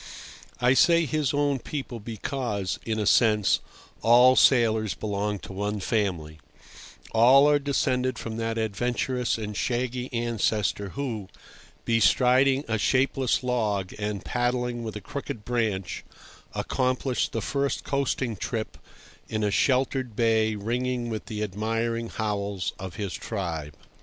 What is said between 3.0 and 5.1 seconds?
sense, all sailors